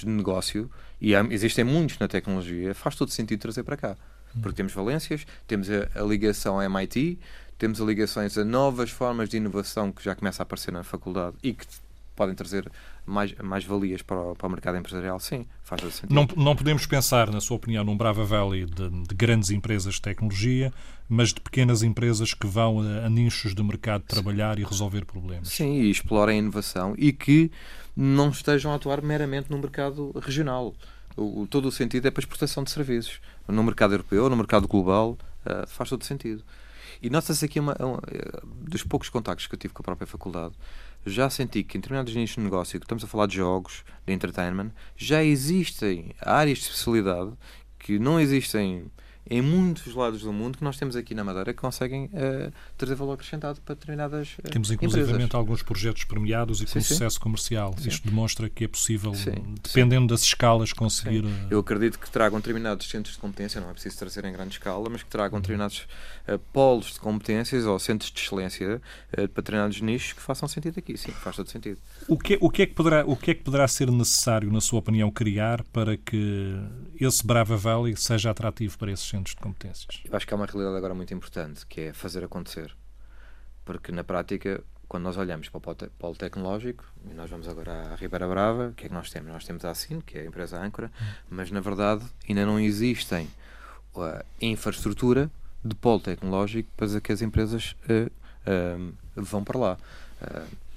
[0.02, 0.70] de negócio,
[1.02, 3.98] e há, existem muitos na tecnologia, faz todo sentido trazer para cá.
[4.42, 7.20] Porque temos valências, temos a, a ligação a MIT,
[7.58, 11.36] temos a ligações a novas formas de inovação que já começa a aparecer na faculdade
[11.42, 11.66] e que
[12.20, 12.70] podem trazer
[13.06, 16.14] mais, mais valias para o, para o mercado empresarial, sim, faz sentido.
[16.14, 20.02] Não, não podemos pensar, na sua opinião, num Brava Valley de, de grandes empresas de
[20.02, 20.74] tecnologia,
[21.08, 24.62] mas de pequenas empresas que vão a, a nichos de mercado trabalhar sim.
[24.62, 25.48] e resolver problemas.
[25.48, 27.50] Sim, e explorem a inovação e que
[27.96, 30.74] não estejam a atuar meramente no mercado regional.
[31.16, 33.20] O, todo o sentido é para a exportação de serviços.
[33.48, 36.44] No mercado europeu, no mercado global, uh, faz todo sentido.
[37.02, 40.06] E nota-se aqui uma, uma, eh, dos poucos contactos que eu tive com a própria
[40.06, 40.54] faculdade,
[41.06, 44.12] já senti que em determinados nichos de negócio, que estamos a falar de jogos, de
[44.12, 47.32] entertainment, já existem áreas de especialidade
[47.78, 48.92] que não existem
[49.30, 52.96] em muitos lados do mundo que nós temos aqui na Madeira que conseguem uh, trazer
[52.96, 57.22] valor acrescentado para determinadas uh, Temos inclusivamente alguns projetos premiados e com sim, sucesso sim.
[57.22, 57.76] comercial.
[57.78, 57.90] Sim.
[57.90, 59.12] Isto demonstra que é possível,
[59.62, 61.24] dependendo das escalas, conseguir.
[61.24, 61.30] Uh...
[61.52, 64.90] Eu acredito que tragam determinados centros de competência, não é preciso trazer em grande escala,
[64.90, 65.42] mas que tragam uhum.
[65.42, 65.88] determinados
[66.52, 70.98] polos de competências ou centros de excelência para determinados nichos que façam sentido aqui.
[70.98, 71.78] Sim, faz todo sentido.
[72.08, 74.62] O que, o, que é que poderá, o que é que poderá ser necessário, na
[74.62, 76.56] sua opinião, criar para que
[77.00, 80.02] esse Brava Valley seja atrativo para esses centros de competências?
[80.06, 82.76] Eu acho que há uma realidade agora muito importante, que é fazer acontecer.
[83.66, 87.96] Porque na prática, quando nós olhamos para o polo tecnológico, e nós vamos agora à
[87.96, 89.32] Ribeira Brava, o que é que nós temos?
[89.32, 91.06] Nós temos a Assine, que é a empresa âncora, hum.
[91.30, 93.28] mas na verdade ainda não existem
[93.96, 95.30] a infraestrutura
[95.64, 98.10] de polo tecnológico para que as empresas uh,
[98.50, 99.78] uh, vão para lá.
[100.22, 100.69] Uh,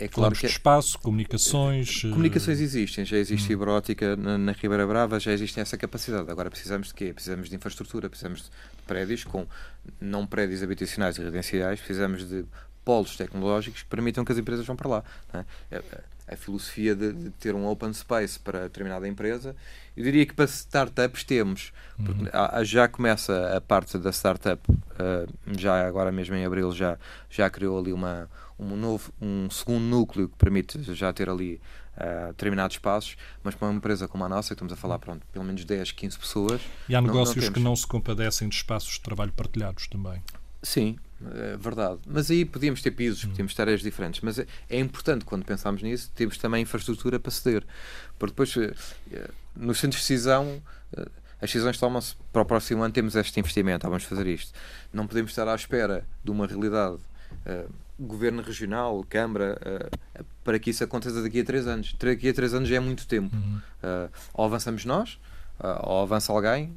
[0.00, 0.40] é claro que...
[0.40, 2.02] de é- espaço, comunicações.
[2.02, 3.48] Comunicações existem, já existe hum.
[3.48, 6.30] fibra ótica na, na, Ribeira Brava, já existe essa capacidade.
[6.30, 7.12] Agora precisamos de quê?
[7.12, 8.50] Precisamos de infraestrutura, precisamos de
[8.86, 9.46] prédios com
[10.00, 12.46] não prédios habitacionais e residenciais, precisamos de
[12.82, 15.04] polos tecnológicos que permitam que as empresas vão para lá.
[15.70, 15.82] É?
[16.26, 19.54] A, filosofia de, de, ter um open space para determinada empresa,
[19.96, 22.64] eu diria que para startups temos, porque uhum.
[22.64, 26.96] já começa a parte da startup, uh, já agora mesmo em abril já,
[27.28, 31.60] já criou ali uma um, novo, um segundo núcleo que permite já ter ali
[31.96, 35.26] uh, determinados espaços, mas para uma empresa como a nossa, que estamos a falar pronto,
[35.32, 36.60] pelo menos 10, 15 pessoas.
[36.88, 40.22] E há negócios não, não que não se compadecem de espaços de trabalho partilhados também.
[40.62, 40.98] Sim,
[41.34, 42.00] é verdade.
[42.06, 43.28] Mas aí podíamos ter pisos, hum.
[43.28, 44.20] podíamos ter áreas diferentes.
[44.20, 47.64] Mas é, é, importante, quando pensamos nisso, termos também infraestrutura para ceder.
[48.18, 50.62] Porque depois, eh, nos centros de decisão,
[50.96, 51.06] eh,
[51.40, 54.52] as decisões tomam-se para o próximo ano, temos este investimento, ah, vamos fazer isto.
[54.92, 56.98] Não podemos estar à espera de uma realidade.
[57.46, 61.94] Uh, governo regional, Câmara, uh, para que isso aconteça daqui a três anos.
[61.98, 63.34] Daqui a três anos já é muito tempo.
[63.34, 63.60] Uhum.
[63.82, 65.18] Uh, ou avançamos nós,
[65.82, 66.74] ou avança alguém,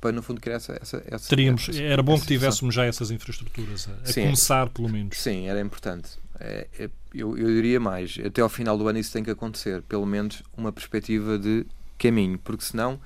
[0.00, 0.78] para no fundo criar essa.
[0.80, 4.88] essa, essa Teríamos, essa, era bom que tivéssemos já essas infraestruturas, a, a começar pelo
[4.88, 5.16] menos.
[5.16, 6.18] Sim, era importante.
[6.38, 9.82] É, é, eu, eu diria mais, até ao final do ano isso tem que acontecer,
[9.82, 11.66] pelo menos uma perspectiva de
[11.98, 12.98] caminho, porque senão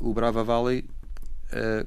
[0.00, 0.84] o Brava Valley
[1.52, 1.86] uh,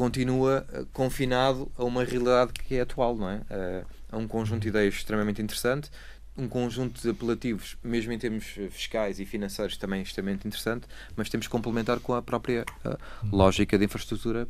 [0.00, 3.36] continua eh, confinado a uma realidade que é atual, não é?
[3.36, 5.90] Uh, a um conjunto de ideias extremamente interessante,
[6.34, 11.46] um conjunto de apelativos, mesmo em termos fiscais e financeiros, também extremamente interessante, mas temos
[11.46, 12.64] que complementar com a própria
[13.30, 14.48] lógica de infraestrutura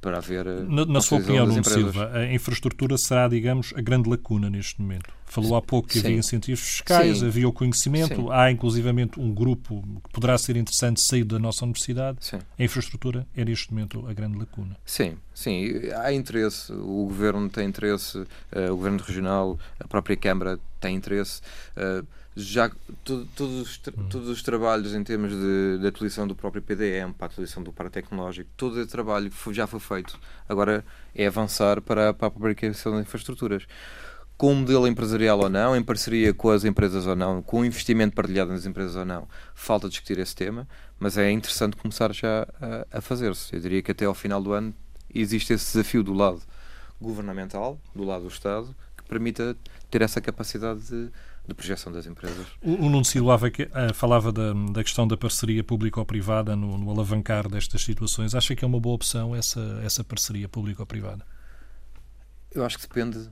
[0.00, 0.48] para haver.
[0.48, 4.82] Eh, na, na sua opinião, Nuno Silva, a infraestrutura será, digamos, a grande lacuna neste
[4.82, 5.14] momento.
[5.32, 6.00] Falou há pouco que Sim.
[6.00, 7.26] havia incentivos fiscais, Sim.
[7.26, 8.28] havia o conhecimento, Sim.
[8.30, 12.18] há inclusivamente um grupo que poderá ser interessante sair da nossa universidade.
[12.58, 14.76] A infraestrutura é neste momento a grande lacuna.
[14.84, 18.26] Sim, sim, há interesse, o governo tem interesse, uh,
[18.72, 21.40] o governo regional, a própria Câmara tem interesse.
[21.78, 22.70] Uh, já
[23.02, 24.08] todos, os, hum.
[24.10, 27.72] todos os trabalhos em termos de, de, atualização do próprio PDM, para a atualização do
[27.72, 30.18] parque tecnológico, todo o trabalho já foi feito.
[30.46, 33.66] Agora é avançar para, para a fabricação de infraestruturas.
[34.42, 37.64] Com um modelo empresarial ou não, em parceria com as empresas ou não, com o
[37.64, 40.66] investimento partilhado nas empresas ou não, falta discutir esse tema,
[40.98, 43.54] mas é interessante começar já a, a fazer-se.
[43.54, 44.74] Eu diria que até ao final do ano
[45.14, 46.42] existe esse desafio do lado
[47.00, 49.56] governamental, do lado do Estado, que permita
[49.88, 51.12] ter essa capacidade de
[51.46, 52.46] de projeção das empresas.
[52.62, 57.48] O, o Nuno Silva uh, falava da, da questão da parceria público-privada no, no, alavancar
[57.48, 58.32] destas situações.
[58.32, 61.26] Acha que é uma boa opção essa, essa parceria público-privada?
[62.52, 63.28] Eu acho que depende,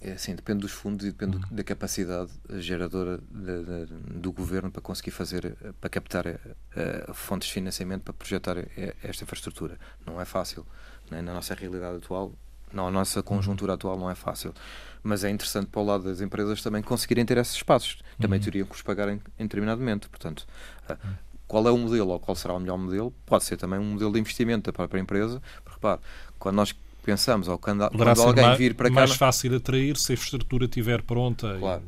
[0.00, 1.42] é assim, depende dos fundos e depende uhum.
[1.50, 3.86] da capacidade geradora de, de,
[4.20, 8.56] do governo para conseguir fazer, para captar uh, fontes de financiamento para projetar
[9.02, 9.78] esta infraestrutura.
[10.06, 10.64] Não é fácil.
[11.10, 11.20] Né?
[11.20, 12.32] Na nossa realidade atual,
[12.72, 14.54] na nossa conjuntura atual, não é fácil
[15.02, 17.98] mas é interessante para o lado das empresas também conseguirem ter esses espaços.
[18.20, 18.44] Também uhum.
[18.44, 20.10] teriam que os pagar em, em determinado momento.
[20.10, 20.46] Portanto,
[20.88, 21.14] uhum.
[21.46, 23.12] qual é o modelo ou qual será o melhor modelo?
[23.24, 25.40] Pode ser também um modelo de investimento da própria empresa.
[25.64, 26.00] Porque, repare,
[26.38, 26.74] quando nós
[27.08, 28.94] pensamos, ou quando, quando alguém mais, vir para cá.
[28.96, 31.56] mais fácil atrair se a infraestrutura estiver pronta.
[31.58, 31.82] Claro.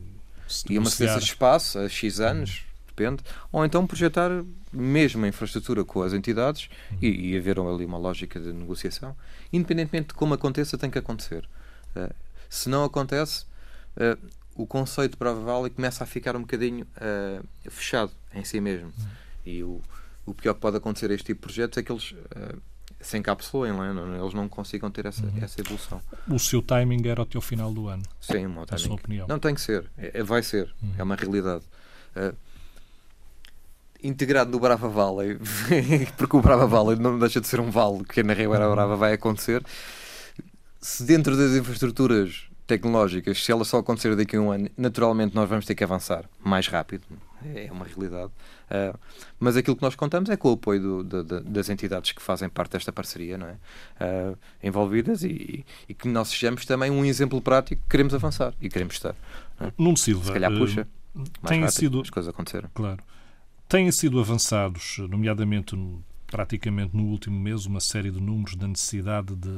[0.67, 2.87] E, e uma cedência de espaço a X anos, uhum.
[2.87, 3.23] depende.
[3.53, 4.31] Ou então projetar
[4.73, 6.99] mesmo a infraestrutura com as entidades uhum.
[7.03, 9.15] e, e haver ali uma lógica de negociação.
[9.53, 11.47] Independentemente de como aconteça, tem que acontecer.
[11.95, 12.15] Uh,
[12.49, 13.45] se não acontece,
[13.97, 14.19] uh,
[14.55, 18.87] o conceito de prova válida começa a ficar um bocadinho uh, fechado em si mesmo.
[18.87, 19.07] Uhum.
[19.45, 19.83] E o,
[20.25, 22.15] o pior que pode acontecer a este tipo de projetos é que eles
[23.01, 24.21] se encapsulem, não é?
[24.21, 25.39] eles não consigam ter essa, uhum.
[25.41, 26.01] essa evolução.
[26.29, 28.03] O seu timing era até o final do ano?
[28.21, 28.83] Sim, o meu timing.
[28.83, 29.27] A sua opinião?
[29.29, 30.95] Não tem que ser, é, é vai ser, uhum.
[30.99, 31.65] é uma realidade.
[32.15, 32.35] Uh,
[34.03, 35.39] integrado no Brava Valley,
[36.17, 38.75] porque o Brava Valley não deixa de ser um vale, que na Rio era uhum.
[38.75, 39.63] Brava vai acontecer
[40.81, 45.49] se dentro das infraestruturas tecnológicas, se elas só acontecer daqui a um ano, naturalmente nós
[45.49, 47.03] vamos ter que avançar mais rápido.
[47.45, 48.31] É uma realidade.
[48.71, 48.97] Uh,
[49.41, 52.49] mas aquilo que nós contamos é com o apoio do, do, das entidades que fazem
[52.49, 53.55] parte desta parceria, não é?
[53.99, 58.69] Uh, envolvidas e, e, que nós sejamos também um exemplo prático que queremos avançar e
[58.69, 59.17] queremos estar.
[59.59, 59.73] É?
[59.77, 60.27] Nuno Silva.
[60.27, 60.87] Se calhar puxa.
[61.17, 62.71] Uh, tem sido, as coisas acontecerem.
[62.75, 63.03] Claro.
[63.69, 69.35] Têm sido avançados, nomeadamente no, praticamente no último mês, uma série de números da necessidade
[69.35, 69.49] de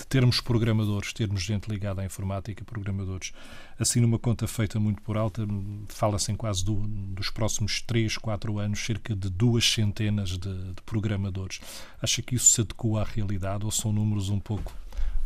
[0.00, 3.32] de termos programadores, termos gente ligada à informática, programadores.
[3.78, 5.46] Assim, numa conta feita muito por alta,
[5.88, 10.82] fala-se em quase do, dos próximos 3, 4 anos, cerca de duas centenas de, de,
[10.86, 11.60] programadores.
[12.00, 14.72] Acha que isso se adequa à realidade ou são números um pouco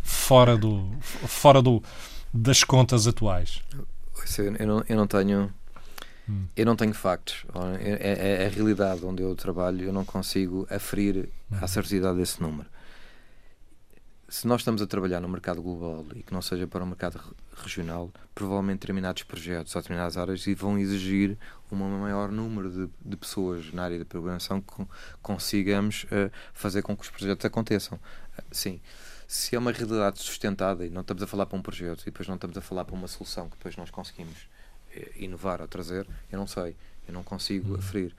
[0.02, 1.82] fora, do, fora do,
[2.32, 3.62] das contas atuais?
[4.38, 5.52] Eu não, eu não tenho.
[6.28, 6.46] Hum.
[6.56, 7.44] Eu não tenho factos.
[7.80, 11.56] É, é, a realidade onde eu trabalho, eu não consigo aferir hum.
[11.60, 12.73] a certidão desse número
[14.34, 17.20] se nós estamos a trabalhar no mercado global e que não seja para o mercado
[17.56, 21.38] regional, provavelmente determinados projetos ou determinadas áreas vão exigir
[21.70, 24.84] um maior número de, de pessoas na área da programação que
[25.22, 27.96] consigamos uh, fazer com que os projetos aconteçam.
[27.96, 28.80] Uh, sim,
[29.28, 32.26] se é uma realidade sustentada e não estamos a falar para um projeto e depois
[32.26, 34.48] não estamos a falar para uma solução que depois nós conseguimos
[34.96, 36.74] uh, inovar ou trazer, eu não sei,
[37.06, 37.78] eu não consigo uhum.
[37.78, 38.12] aferir.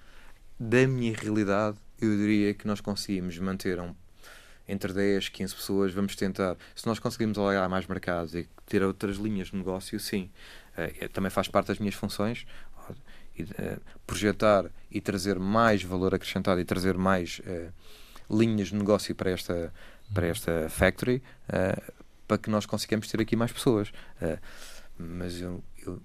[0.58, 3.94] Da minha realidade, eu diria que nós conseguimos manter um
[4.68, 6.58] entre 10, 15 pessoas, vamos tentar.
[6.76, 10.30] Se nós conseguimos olhar mais mercados e ter outras linhas de negócio, sim.
[10.78, 12.46] Uh, também faz parte das minhas funções
[12.90, 17.72] uh, projetar e trazer mais valor acrescentado e trazer mais uh,
[18.30, 19.74] linhas de negócio para esta,
[20.14, 21.22] para esta factory
[22.28, 23.94] para que nós consigamos ter aqui mais pessoas.
[24.98, 26.02] mas eu, eu,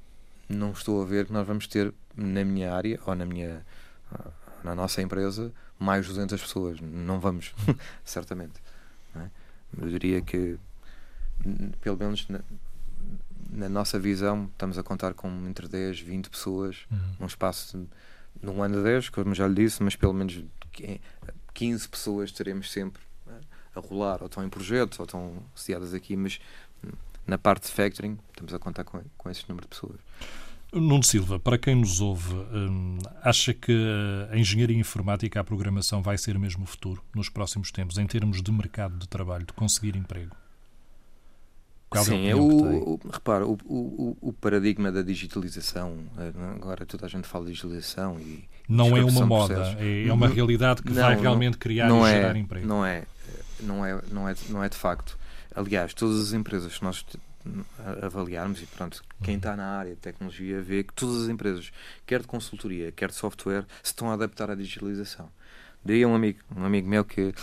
[0.46, 3.64] não estou a ver que nós vamos ter na minha área ou na minha
[4.62, 6.80] na nossa empresa, mais 200 pessoas.
[6.80, 7.54] Não vamos,
[8.04, 8.60] certamente.
[9.14, 9.30] Não é?
[9.80, 10.58] Eu diria que,
[11.80, 12.40] pelo menos na,
[13.50, 16.98] na, nossa visão, estamos a contar com entre 10 20 pessoas uhum.
[17.20, 17.86] num espaço de,
[18.42, 20.44] num ano de 10, como já lhe disse, mas pelo menos
[21.54, 23.02] 15 pessoas teremos sempre
[23.74, 26.40] a rolar, ou estão em projetos, ou estão associadas aqui, mas
[27.26, 30.00] na parte de factoring estamos a contar com, com esse número de pessoas.
[30.72, 33.72] Nuno Silva, para quem nos ouve, hum, acha que
[34.30, 38.40] a engenharia informática, a programação vai ser mesmo o futuro nos próximos tempos, em termos
[38.40, 40.35] de mercado de trabalho, de conseguir emprego?
[41.90, 47.04] Qual Sim, é o, o, repara, o, o, o, paradigma da digitalização, eh, agora toda
[47.04, 48.44] a gente fala de digitalização e.
[48.68, 52.12] Não é uma moda, é, é, uma realidade que não, vai realmente criar não e
[52.12, 52.64] é, gerar emprego.
[52.64, 53.02] Não é,
[53.59, 55.18] não é, não é, não é de facto.
[55.52, 57.04] Aliás, todas as empresas que nós
[58.03, 61.72] avaliarmos e pronto, quem está na área de tecnologia vê que todas as empresas,
[62.07, 65.29] quer de consultoria, quer de software, se estão a adaptar à digitalização.
[65.85, 67.35] Daí um amigo, um amigo meu que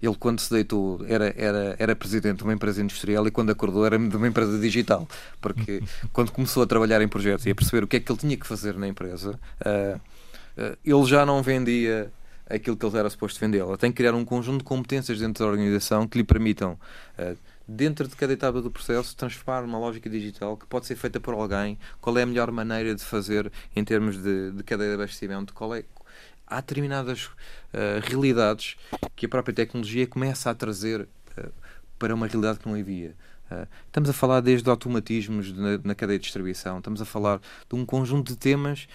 [0.00, 3.84] ele quando se deitou era, era, era presidente de uma empresa industrial e quando acordou
[3.84, 5.08] era de uma empresa digital
[5.40, 8.18] porque quando começou a trabalhar em projetos e a perceber o que é que ele
[8.18, 10.00] tinha que fazer na empresa uh,
[10.56, 12.12] uh, ele já não vendia
[12.48, 15.44] aquilo que ele era suposto vender ele tem que criar um conjunto de competências dentro
[15.44, 16.78] da organização que lhe permitam
[17.18, 17.36] uh,
[17.68, 21.34] dentro de cada etapa do processo, transformar uma lógica digital que pode ser feita por
[21.34, 25.52] alguém, qual é a melhor maneira de fazer em termos de, de cadeia de abastecimento,
[25.52, 25.84] qual é,
[26.46, 28.76] há determinadas uh, realidades
[29.14, 31.52] que a própria tecnologia começa a trazer uh,
[31.98, 33.14] para uma realidade que não havia.
[33.50, 37.76] Uh, estamos a falar desde automatismos na, na cadeia de distribuição, estamos a falar de
[37.76, 38.88] um conjunto de temas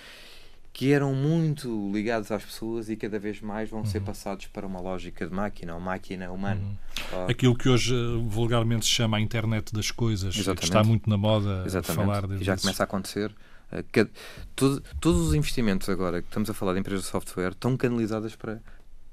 [0.74, 3.86] que eram muito ligados às pessoas e cada vez mais vão uhum.
[3.86, 6.60] ser passados para uma lógica de máquina ou máquina humana.
[6.60, 7.28] Uhum.
[7.28, 10.60] Aquilo que hoje eh, vulgarmente se chama a internet das coisas, Exatamente.
[10.60, 12.06] que está muito na moda Exatamente.
[12.06, 13.30] falar e já começa a acontecer.
[13.72, 14.08] Uh, que,
[14.56, 18.36] todo, todos os investimentos agora que estamos a falar de empresas de software estão canalizadas
[18.36, 18.60] para,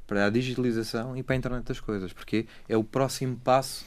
[0.07, 3.85] para a digitalização e para a internet das coisas, porque é o próximo passo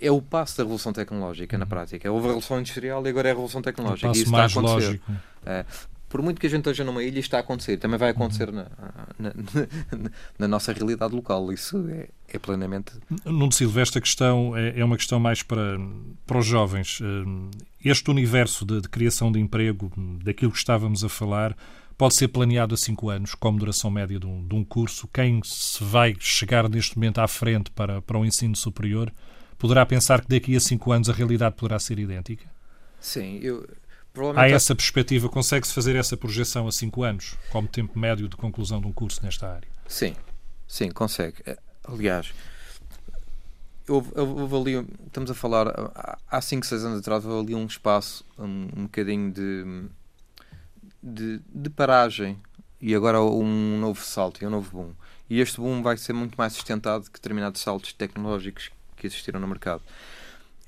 [0.00, 1.68] é o passo da revolução tecnológica na uhum.
[1.68, 2.10] prática.
[2.10, 4.08] Houve a revolução industrial e agora é a revolução tecnológica.
[4.08, 4.86] O passo e isso mais está a acontecer.
[4.86, 5.12] lógico.
[5.46, 5.64] É,
[6.14, 7.76] por muito que a gente esteja numa ilha, está a acontecer.
[7.76, 8.68] Também vai acontecer na,
[9.18, 9.32] na,
[10.38, 11.52] na nossa realidade local.
[11.52, 12.92] Isso é, é plenamente.
[13.24, 15.76] Nuno Silva, esta questão é, é, uma questão mais para,
[16.24, 17.00] para os jovens.
[17.02, 19.90] Eh, este universo de, de criação de emprego,
[20.22, 21.56] daquilo que estávamos a falar,
[21.98, 25.08] pode ser planeado a cinco anos, como duração média de um, de um curso.
[25.12, 29.12] Quem se vai chegar neste momento à frente para, para o ensino superior
[29.58, 32.48] poderá pensar que daqui a cinco anos a realidade poderá ser idêntica?
[33.00, 33.68] Sim, eu
[34.36, 38.80] Há essa perspectiva, consegue-se fazer essa projeção a 5 anos, como tempo médio de conclusão
[38.80, 39.68] de um curso nesta área?
[39.88, 40.14] Sim,
[40.68, 41.38] sim, consegue.
[41.44, 42.32] Eh, aliás,
[43.88, 45.66] houve, houve ali, estamos a falar,
[46.30, 49.88] há 5, 6 anos atrás, houve ali um espaço, um, um bocadinho de,
[51.02, 52.38] de, de, paragem
[52.80, 54.92] e agora um novo salto e um novo boom.
[55.28, 59.48] E este boom vai ser muito mais sustentado que determinados saltos tecnológicos que existiram no
[59.48, 59.82] mercado.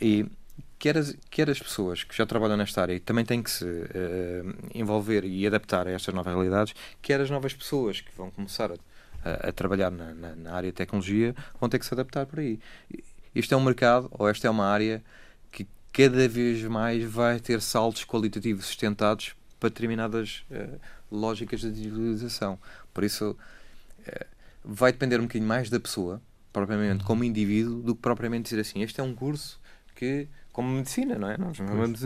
[0.00, 0.26] E
[0.78, 3.64] quer as, quer as pessoas que já trabalham nesta área e também têm que se
[3.64, 8.70] uh, envolver e adaptar a estas novas realidades, quer as novas pessoas que vão começar
[8.72, 12.38] a, a, trabalhar na, na, na, área de tecnologia vão ter que se adaptar por
[12.38, 12.60] aí.
[13.34, 15.02] Isto é um mercado, ou esta é uma área
[15.50, 20.78] que cada vez mais vai ter saltos qualitativos sustentados para determinadas uh,
[21.10, 22.58] lógicas de digitalização.
[22.92, 23.36] Por isso,
[24.06, 24.26] uh,
[24.64, 26.20] vai depender um bocadinho mais da pessoa,
[26.52, 29.60] propriamente como indivíduo, do que propriamente dizer assim: este é um curso
[29.94, 31.37] que como medicina, não é?
[31.37, 32.01] Nós vamos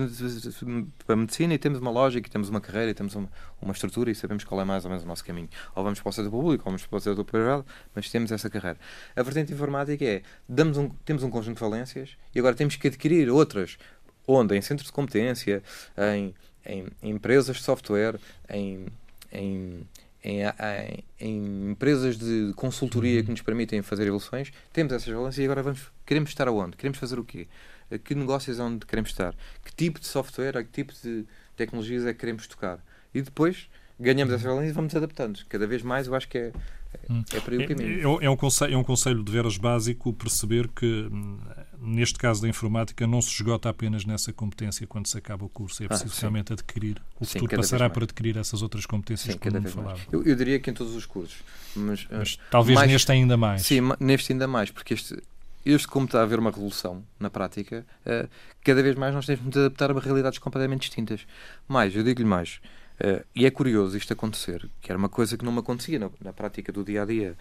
[1.06, 3.30] para a medicina e temos uma lógica, temos uma carreira, e temos uma,
[3.62, 5.48] uma estrutura e sabemos qual é mais ou menos o nosso caminho.
[5.72, 8.50] Ou vamos para o setor público, ou vamos para o setor privado, mas temos essa
[8.50, 8.76] carreira.
[9.14, 12.88] A vertente informática é, damos um, temos um conjunto de valências e agora temos que
[12.88, 13.78] adquirir outras,
[14.26, 14.56] onde?
[14.56, 15.62] Em centros de competência,
[15.96, 16.34] em,
[16.66, 18.86] em, em empresas de software, em,
[19.30, 19.86] em
[20.22, 25.44] em, em, em, empresas de consultoria que nos permitem fazer evoluções, temos essas valências e
[25.44, 26.76] agora vamos, queremos estar aonde?
[26.76, 27.48] Queremos fazer o quê?
[27.98, 31.24] Que negócios é onde queremos estar, que tipo de software, que tipo de
[31.56, 32.78] tecnologias é que queremos tocar.
[33.14, 35.40] E depois ganhamos essas valências e vamos adaptando.
[35.48, 36.52] Cada vez mais eu acho que é,
[36.94, 38.20] é, é por aí o caminho.
[38.20, 41.38] É, é, um conselho, é um conselho de veras básico perceber que, hum,
[41.80, 45.82] neste caso da informática, não se esgota apenas nessa competência quando se acaba o curso.
[45.82, 47.00] É ah, preciso ah, realmente adquirir.
[47.18, 50.00] O sim, futuro passará por adquirir essas outras competências sim, que como falava.
[50.10, 51.38] Eu, eu, diria que em todos os cursos.
[51.76, 53.62] Mas, mas talvez mais, neste ainda mais.
[53.62, 55.16] Sim, neste ainda mais, porque este,
[55.64, 58.28] este, como está a haver uma revolução na prática, uh,
[58.64, 61.26] cada vez mais nós temos de adaptar a realidades completamente distintas.
[61.68, 62.60] Mais, eu digo-lhe mais,
[63.00, 66.10] uh, e é curioso isto acontecer, que era uma coisa que não me acontecia na,
[66.22, 67.36] na prática do dia a dia.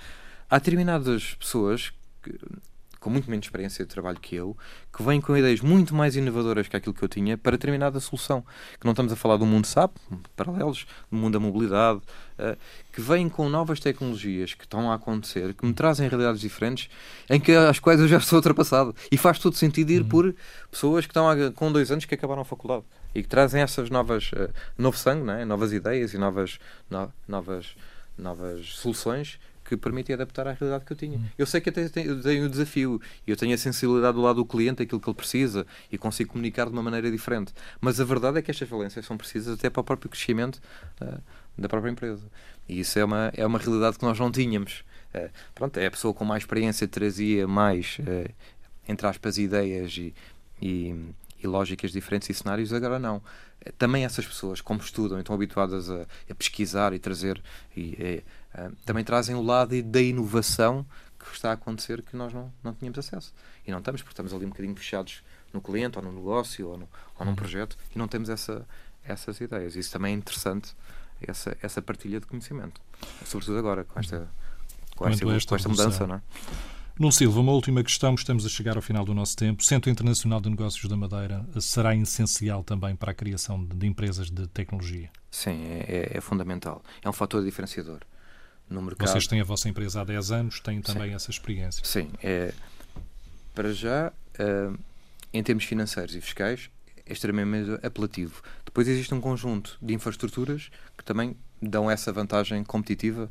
[0.49, 2.37] Há determinadas pessoas que,
[2.99, 4.57] com muito menos experiência de trabalho que eu,
[4.95, 8.43] que vêm com ideias muito mais inovadoras que aquilo que eu tinha para determinada solução.
[8.79, 9.95] Que não estamos a falar do mundo SAP,
[10.35, 12.57] paralelos, do mundo da mobilidade, uh,
[12.91, 16.89] que vêm com novas tecnologias que estão a acontecer, que me trazem realidades diferentes,
[17.29, 18.95] em que as quais eu já estou ultrapassado.
[19.11, 20.09] E faz todo sentido ir uhum.
[20.09, 20.35] por
[20.69, 22.83] pessoas que estão a, com dois anos que acabaram a faculdade
[23.15, 25.45] e que trazem essas novas, uh, novo sangue, né?
[25.45, 26.59] novas ideias e novas,
[26.89, 27.75] no, novas,
[28.17, 31.19] novas soluções que permitem adaptar à realidade que eu tinha.
[31.19, 31.25] Hum.
[31.37, 34.37] Eu sei que até tenho, tenho o desafio e eu tenho a sensibilidade do lado
[34.37, 37.53] do cliente, aquilo que ele precisa e consigo comunicar de uma maneira diferente.
[37.79, 40.59] Mas a verdade é que estas valências são precisas até para o próprio crescimento
[41.01, 41.21] uh,
[41.55, 42.25] da própria empresa.
[42.67, 44.83] E isso é uma, é uma realidade que nós não tínhamos.
[45.13, 48.33] Uh, pronto, é a pessoa com mais experiência trazia mais, uh,
[48.87, 50.15] entre aspas, ideias e,
[50.59, 50.95] e,
[51.43, 53.21] e lógicas diferentes e cenários, agora não
[53.77, 57.41] também essas pessoas, como estudam e estão habituadas a, a pesquisar e trazer,
[57.75, 58.23] e,
[58.55, 60.85] uh, também trazem o lado da inovação
[61.19, 63.33] que está a acontecer que nós não, não tínhamos acesso.
[63.67, 65.21] E não estamos, porque estamos ali um bocadinho fechados
[65.53, 67.35] no cliente, ou no negócio, ou, no, ou num uhum.
[67.35, 68.65] projeto, e não temos essa,
[69.03, 69.75] essas ideias.
[69.75, 70.73] Isso também é interessante,
[71.21, 72.81] essa, essa partilha de conhecimento.
[73.25, 74.29] Sobretudo agora, com esta,
[74.95, 76.07] com esta, com esta mudança.
[76.07, 76.21] Não é?
[76.97, 79.61] Nuno Silva, uma última questão, estamos a chegar ao final do nosso tempo.
[79.61, 84.29] O Centro Internacional de Negócios da Madeira será essencial também para a criação de, empresas
[84.29, 85.09] de tecnologia?
[85.31, 86.83] Sim, é, é, é, fundamental.
[87.01, 87.99] É um fator diferenciador
[88.69, 89.07] no mercado.
[89.07, 91.15] Vocês têm a vossa empresa há 10 anos, têm também Sim.
[91.15, 91.83] essa experiência.
[91.85, 92.53] Sim, é,
[93.53, 94.79] para já, uh,
[95.33, 96.69] em termos financeiros e fiscais,
[97.05, 98.41] é extremamente apelativo.
[98.63, 103.29] Depois existe um conjunto de infraestruturas que também dão essa vantagem competitiva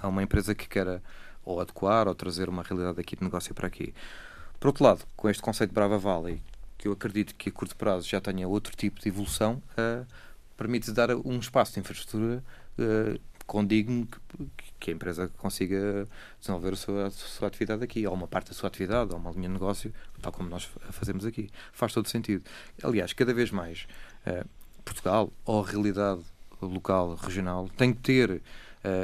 [0.00, 1.02] a uma empresa que queira
[1.44, 3.94] ou adequar ou trazer uma realidade aqui de negócio para aqui.
[4.58, 6.42] Por outro lado, com este conceito de Brava Valley,
[6.76, 10.06] que eu acredito que a curto prazo já tenha outro tipo de evolução, uh,
[10.56, 12.42] permite dar um espaço de infraestrutura
[12.78, 16.06] uh, condigno que, que, a empresa consiga
[16.40, 19.30] desenvolver a sua, a sua, atividade aqui, ou uma parte da sua atividade, ou uma
[19.30, 21.48] linha de negócio, tal como nós fazemos aqui.
[21.72, 22.44] Faz todo sentido.
[22.82, 23.86] Aliás, cada vez mais
[24.26, 24.46] uh,
[24.84, 26.22] Portugal, ou a realidade
[26.60, 28.42] local, regional, tem que ter uh,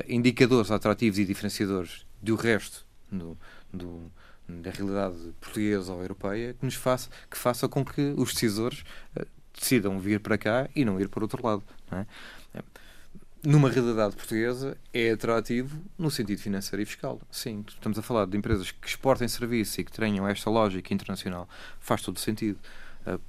[0.09, 3.39] indicadores atrativos e diferenciadores do resto do,
[3.73, 4.11] do,
[4.49, 8.85] da realidade portuguesa ou europeia que nos faça, que faça com que os decisores
[9.17, 11.63] uh, decidam vir para cá e não ir para outro lado.
[11.93, 12.07] É?
[13.45, 17.21] Numa realidade portuguesa é atrativo no sentido financeiro e fiscal.
[17.29, 21.49] Sim, estamos a falar de empresas que exportem serviço e que tenham esta lógica internacional.
[21.81, 22.61] Faz todo sentido.
[23.05, 23.21] Uh,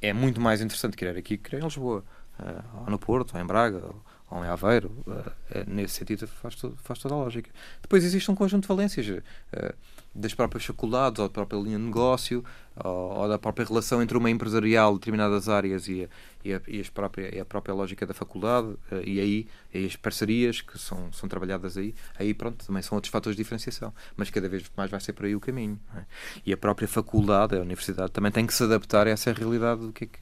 [0.00, 2.04] é muito mais interessante querer aqui que querer em Lisboa,
[2.40, 4.02] uh, ou no Porto, ou em Braga, ou
[4.44, 5.32] em Aveiro, uh,
[5.66, 7.50] nesse sentido faz, todo, faz toda a lógica.
[7.80, 9.74] Depois existe um conjunto de valências uh,
[10.14, 12.44] das próprias faculdades, ou da própria linha de negócio,
[12.76, 16.08] ou, ou, da própria relação entre uma empresarial de determinadas áreas e a,
[16.44, 19.96] e a, e a, própria, e a própria lógica da faculdade, e aí e as
[19.96, 24.30] parcerias que são, são trabalhadas aí, aí pronto, também são outros fatores de diferenciação, mas
[24.30, 25.78] cada vez mais vai ser por aí o caminho.
[25.96, 26.04] É?
[26.44, 29.92] E a própria faculdade, a universidade, também tem que se adaptar a essa realidade do
[29.92, 30.18] que é que,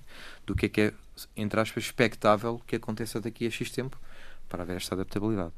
[0.47, 0.93] do que, é, que é
[1.37, 3.99] entre aspas, expectável que aconteça daqui a X tempo
[4.49, 5.53] para haver esta adaptabilidade.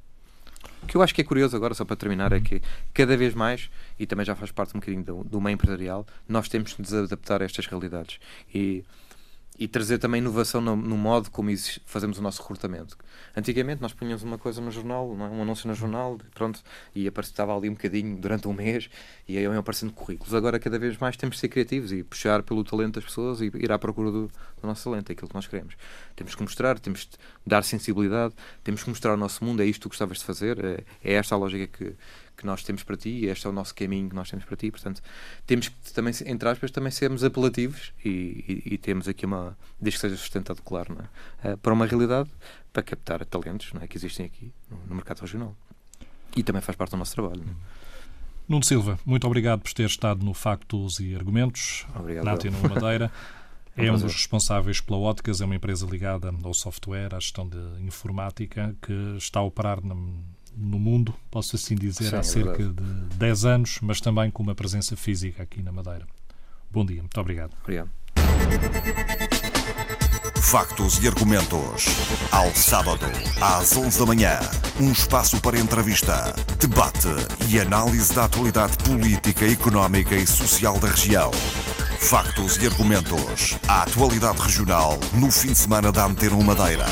[0.83, 2.61] O que eu acho que é curioso agora, só para terminar, é que
[2.93, 6.49] cada vez mais, e também já faz parte um bocadinho do, do meio empresarial, nós
[6.49, 8.19] temos de nos adaptar a estas realidades.
[8.53, 8.85] E
[9.59, 11.51] e trazer também inovação no, no modo como
[11.85, 12.97] fazemos o nosso recrutamento.
[13.37, 15.25] Antigamente nós punhamos uma coisa no jornal, é?
[15.25, 16.63] um anúncio no jornal, pronto,
[16.95, 18.89] e estava ali um bocadinho durante um mês
[19.29, 20.35] e aí iam aparecendo currículos.
[20.35, 23.51] Agora cada vez mais temos de ser criativos e puxar pelo talento das pessoas e
[23.55, 24.27] ir à procura do,
[24.61, 25.75] do nosso talento, é aquilo que nós queremos.
[26.17, 28.35] Temos que mostrar, temos de dar sensibilidade,
[28.65, 31.13] temos que mostrar o nosso mundo, é isto que tu gostavas de fazer, é, é
[31.15, 31.95] esta a lógica que,
[32.37, 34.57] que nós temos para ti e este é o nosso caminho que nós temos para
[34.57, 34.71] ti.
[34.71, 35.03] Portanto,
[35.47, 39.99] temos que também, entre aspas, também sermos apelativos e, e, e temos aqui uma, desde
[39.99, 40.97] que seja sustentado, claro,
[41.43, 41.53] é?
[41.53, 42.31] uh, para uma realidade
[42.73, 43.87] para captar talentos é?
[43.87, 45.57] que existem aqui no, no, mercado regional.
[46.37, 47.43] E também faz parte do nosso trabalho.
[47.43, 47.83] É?
[48.49, 53.13] Nuno Silva, muito obrigado por ter estado no Factos e Argumentos, obrigado, na Antena Madeira.
[53.75, 57.57] É um dos responsáveis pela Óticas, é uma empresa ligada ao software, à gestão de
[57.81, 59.81] informática, que está a operar
[60.57, 64.31] no mundo, posso assim dizer, Sim, há é cerca é de 10 anos, mas também
[64.31, 66.07] com uma presença física aqui na Madeira.
[66.71, 67.53] Bom dia, muito obrigado.
[67.63, 67.91] Obrigado.
[70.41, 71.87] Factos e argumentos.
[72.31, 73.07] Ao sábado,
[73.41, 74.39] às 11 da manhã.
[74.79, 77.09] Um espaço para entrevista, debate
[77.49, 81.31] e análise da atualidade política, económica e social da região.
[82.01, 83.57] Factos e argumentos.
[83.67, 86.87] A atualidade regional no fim de semana da Antena Madeira.